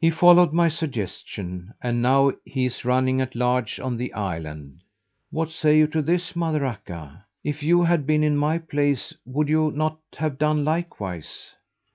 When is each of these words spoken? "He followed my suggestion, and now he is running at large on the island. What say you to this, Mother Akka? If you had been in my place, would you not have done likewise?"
"He 0.00 0.08
followed 0.08 0.54
my 0.54 0.68
suggestion, 0.68 1.74
and 1.82 2.00
now 2.00 2.32
he 2.42 2.64
is 2.64 2.86
running 2.86 3.20
at 3.20 3.34
large 3.34 3.78
on 3.78 3.98
the 3.98 4.10
island. 4.14 4.80
What 5.30 5.50
say 5.50 5.76
you 5.76 5.86
to 5.88 6.00
this, 6.00 6.34
Mother 6.34 6.64
Akka? 6.64 7.26
If 7.44 7.62
you 7.62 7.82
had 7.84 8.06
been 8.06 8.22
in 8.24 8.38
my 8.38 8.56
place, 8.60 9.14
would 9.26 9.50
you 9.50 9.70
not 9.72 9.98
have 10.16 10.38
done 10.38 10.64
likewise?" 10.64 11.54